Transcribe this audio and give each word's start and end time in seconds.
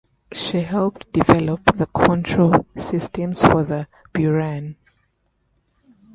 She 0.33 0.61
helped 0.61 1.13
develop 1.13 1.77
the 1.77 1.85
control 1.85 2.65
systems 2.75 3.41
for 3.43 3.61
the 3.63 3.87
Buran. 4.15 4.75